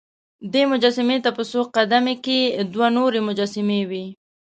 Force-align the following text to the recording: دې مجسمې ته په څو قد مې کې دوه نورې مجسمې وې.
دې 0.53 0.63
مجسمې 0.71 1.17
ته 1.23 1.29
په 1.37 1.43
څو 1.51 1.61
قد 1.75 1.91
مې 2.03 2.15
کې 2.25 2.39
دوه 2.73 2.87
نورې 2.97 3.19
مجسمې 3.29 3.81
وې. 3.89 4.05